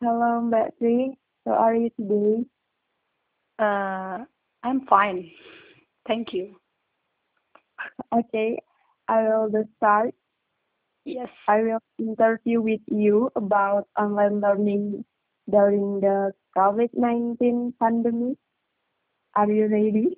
Hello, 0.00 0.40
Mbak 0.44 0.76
Tri. 0.78 1.16
How 1.46 1.52
are 1.52 1.74
you 1.74 1.90
today? 1.96 2.44
Uh, 3.58 4.24
I'm 4.62 4.86
fine. 4.86 5.30
Thank 6.06 6.32
you. 6.32 6.56
Okay, 8.12 8.58
I 9.08 9.22
will 9.28 9.64
start. 9.76 10.14
Yes. 11.04 11.28
I 11.48 11.62
will 11.62 11.80
interview 11.98 12.60
with 12.60 12.80
you 12.88 13.30
about 13.36 13.88
online 13.98 14.40
learning 14.40 15.04
during 15.50 16.00
the 16.00 16.32
COVID-19 16.56 17.72
pandemic. 17.80 18.36
Are 19.34 19.50
you 19.50 19.66
ready? 19.68 20.16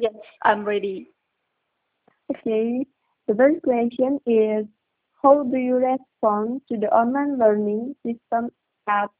Yes, 0.00 0.14
I'm 0.42 0.64
ready. 0.64 1.10
Okay, 2.30 2.86
the 3.28 3.34
first 3.34 3.62
question 3.62 4.18
is 4.26 4.66
How 5.22 5.42
do 5.42 5.56
you 5.56 5.76
respond 5.76 6.62
to 6.68 6.76
the 6.76 6.88
online 6.94 7.38
learning 7.38 7.96
system 8.04 8.50
at 8.88 9.10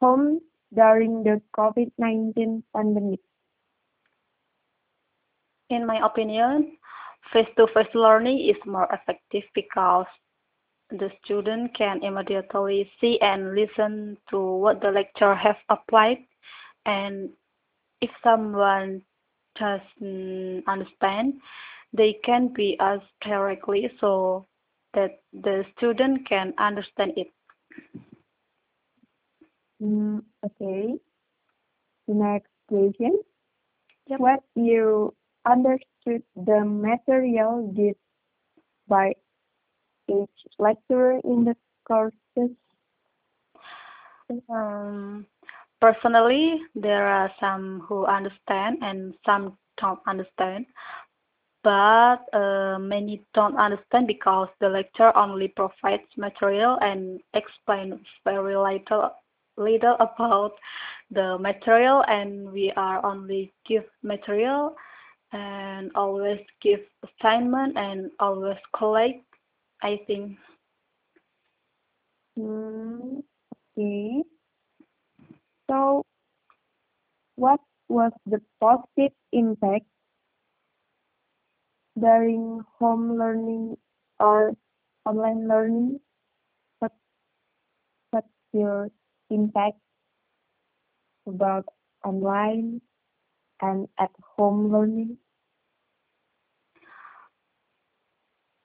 home 0.00 0.40
during 0.74 1.22
the 1.22 1.42
COVID-19 1.56 2.62
pandemic? 2.74 3.20
In 5.70 5.86
my 5.86 6.04
opinion, 6.04 6.76
face-to-face 7.32 7.94
learning 7.94 8.40
is 8.40 8.56
more 8.66 8.88
effective 8.92 9.44
because 9.54 10.06
the 10.90 11.10
student 11.24 11.74
can 11.76 12.02
immediately 12.02 12.90
see 13.00 13.18
and 13.20 13.54
listen 13.54 14.18
to 14.30 14.38
what 14.38 14.80
the 14.80 14.90
lecturer 14.90 15.34
has 15.34 15.56
applied 15.70 16.18
and 16.84 17.30
if 18.00 18.10
someone 18.22 19.00
doesn't 19.58 20.64
understand, 20.66 21.34
they 21.92 22.14
can 22.24 22.52
be 22.52 22.76
asked 22.80 23.14
directly 23.20 23.90
so 24.00 24.46
that 24.94 25.22
the 25.32 25.64
student 25.76 26.28
can 26.28 26.54
understand 26.58 27.12
it. 27.16 27.28
Mm, 29.82 30.22
okay. 30.44 30.94
The 32.06 32.14
next 32.14 32.50
question. 32.68 33.20
Yep. 34.06 34.20
What 34.20 34.40
you 34.54 35.14
understood 35.44 36.22
the 36.36 36.64
material 36.64 37.72
given 37.74 37.94
by 38.88 39.12
each 40.08 40.38
lecturer 40.58 41.20
in 41.24 41.44
the 41.44 41.56
courses? 41.86 42.56
Um, 44.48 45.26
personally, 45.80 46.60
there 46.74 47.06
are 47.06 47.30
some 47.40 47.82
who 47.86 48.06
understand 48.06 48.78
and 48.82 49.14
some 49.26 49.58
don't 49.80 50.00
understand, 50.06 50.66
but 51.62 52.18
uh, 52.32 52.78
many 52.78 53.22
don't 53.34 53.56
understand 53.56 54.06
because 54.06 54.48
the 54.60 54.68
lecturer 54.68 55.16
only 55.16 55.48
provides 55.48 56.08
material 56.16 56.78
and 56.82 57.20
explains 57.34 58.00
very 58.24 58.56
little 58.56 59.10
little 59.56 59.96
about 60.00 60.52
the 61.10 61.36
material 61.38 62.02
and 62.08 62.50
we 62.52 62.72
are 62.76 63.04
only 63.04 63.52
give 63.68 63.84
material 64.02 64.74
and 65.32 65.90
always 65.94 66.40
give 66.62 66.80
assignment 67.04 67.76
and 67.76 68.10
always 68.18 68.56
collect 68.74 69.22
I 69.82 70.00
think 70.06 70.38
Mm. 72.38 73.22
So, 75.68 76.02
what 77.36 77.60
was 77.88 78.12
the 78.26 78.40
positive 78.60 79.12
impact 79.32 79.86
during 81.98 82.60
home 82.78 83.18
learning 83.18 83.76
or 84.20 84.52
online 85.06 85.48
learning? 85.48 86.00
What 86.78 86.92
what's 88.10 88.28
your 88.52 88.90
impact 89.30 89.78
about 91.26 91.64
online 92.04 92.80
and 93.60 93.88
at 93.98 94.10
home 94.36 94.72
learning? 94.72 95.18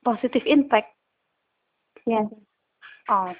positive 0.03 0.43
impact 0.47 0.95
Yes. 2.05 2.25
Oh, 3.09 3.33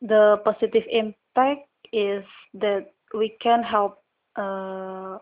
the 0.00 0.38
positive 0.44 0.84
impact 0.90 1.68
is 1.92 2.24
that 2.54 2.92
we 3.14 3.36
can 3.40 3.62
help 3.62 3.98
uh, 4.36 5.18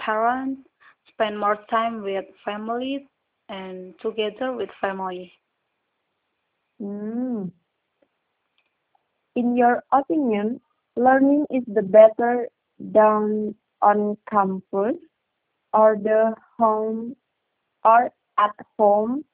parents 0.00 0.62
spend 1.10 1.38
more 1.38 1.58
time 1.70 2.02
with 2.02 2.24
family 2.44 3.06
and 3.48 3.94
together 4.00 4.52
with 4.52 4.70
family. 4.80 5.32
Mm. 6.80 7.50
In 9.36 9.56
your 9.56 9.82
opinion, 9.92 10.60
learning 10.96 11.46
is 11.50 11.64
the 11.66 11.82
better 11.82 12.48
done 12.92 13.54
on 13.82 14.16
campus 14.30 14.96
or 15.72 15.96
the 16.00 16.34
home 16.58 17.16
or 17.84 18.10
at 18.38 18.54
home 18.78 19.24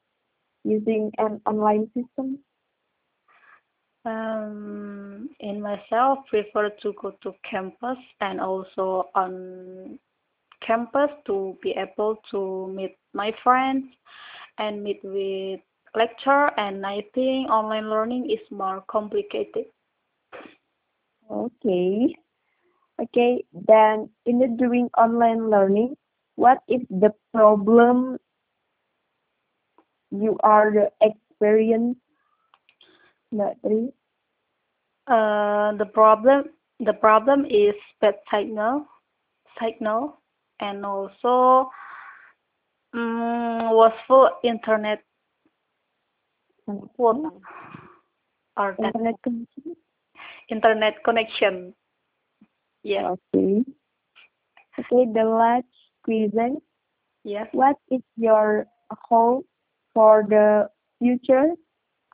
using 0.63 1.11
an 1.17 1.41
online 1.45 1.87
system? 1.95 2.39
Um, 4.03 5.29
in 5.39 5.61
myself, 5.61 6.19
prefer 6.29 6.71
to 6.81 6.93
go 6.99 7.13
to 7.21 7.33
campus 7.49 7.97
and 8.19 8.41
also 8.41 9.09
on 9.13 9.99
campus 10.65 11.09
to 11.25 11.57
be 11.61 11.71
able 11.71 12.17
to 12.31 12.71
meet 12.75 12.97
my 13.13 13.33
friends 13.43 13.85
and 14.57 14.83
meet 14.83 14.99
with 15.03 15.59
lecturer 15.95 16.57
and 16.59 16.85
I 16.85 17.03
think 17.13 17.49
online 17.49 17.89
learning 17.89 18.29
is 18.29 18.39
more 18.51 18.83
complicated. 18.87 19.65
Okay. 21.29 22.15
Okay, 23.01 23.43
then 23.51 24.09
in 24.25 24.37
the 24.37 24.47
doing 24.47 24.87
online 24.95 25.49
learning, 25.49 25.97
what 26.35 26.59
is 26.67 26.81
the 26.89 27.13
problem 27.33 28.19
you 30.11 30.37
are 30.43 30.71
the 30.71 30.91
experience? 31.01 31.97
Uh, 35.07 35.71
the 35.77 35.89
problem 35.93 36.43
the 36.79 36.93
problem 36.93 37.45
is 37.45 37.75
bad 38.01 38.15
signal 38.29 38.85
signal 39.59 40.20
and 40.61 40.85
also 40.85 41.71
um, 42.93 43.69
wasteful 43.75 44.29
internet 44.43 45.03
quota 46.95 47.31
or 48.57 48.77
that 48.81 48.95
Internet 48.95 49.15
connection? 49.23 49.75
internet 50.49 51.03
connection. 51.03 51.75
yeah 52.83 53.11
Okay. 53.33 53.63
Okay, 54.79 55.05
the 55.13 55.23
last 55.25 55.67
question. 56.03 56.61
yes. 57.23 57.49
What 57.51 57.77
is 57.89 58.01
your 58.17 58.67
hope 58.91 59.45
for 59.93 60.23
the 60.27 60.69
future 60.99 61.55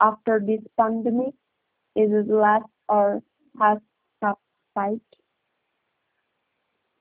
after 0.00 0.40
this 0.40 0.60
pandemic? 0.78 1.34
Is 1.96 2.12
it 2.12 2.28
last 2.28 2.66
or 2.88 3.22
has 3.60 3.78
subsided? 4.22 5.00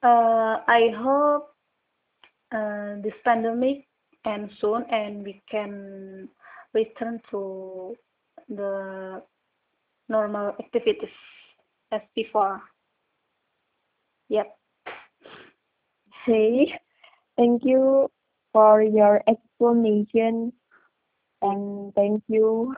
Uh, 0.04 0.62
I 0.68 0.94
hope 0.96 1.50
uh, 2.52 3.02
this 3.02 3.14
pandemic 3.24 3.88
ends 4.26 4.54
soon 4.60 4.84
and 4.92 5.24
we 5.24 5.42
can 5.50 6.30
return 6.74 7.20
to 7.32 7.96
the 8.50 9.22
normal 10.10 10.54
activities 10.60 11.10
as 11.92 12.02
before. 12.16 12.62
Yep. 14.30 14.48
Okay. 16.24 16.78
Thank 17.38 17.64
you 17.64 18.10
for 18.54 18.82
your 18.82 19.24
explanation 19.28 20.54
and 21.42 21.94
thank 21.96 22.24
you. 22.28 22.76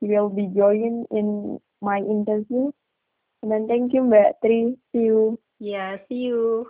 You 0.00 0.08
will 0.08 0.28
be 0.30 0.48
joining 0.56 1.06
in 1.10 1.58
my 1.80 1.98
interview. 1.98 2.72
And 3.42 3.50
then 3.50 3.68
thank 3.68 3.92
you 3.92 4.02
Mbak 4.02 4.40
Tri. 4.44 4.76
See 4.92 5.04
you. 5.08 5.38
Yeah, 5.60 5.98
see 6.08 6.16
you. 6.16 6.68